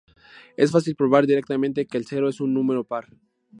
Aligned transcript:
Es 0.57 0.71
fácil 0.71 0.95
probar 0.95 1.27
directamente 1.27 1.85
que 1.85 1.95
el 1.99 2.07
cero 2.07 2.27
es 2.27 2.41
un 2.41 2.55
número 2.55 2.83
par. 2.83 3.05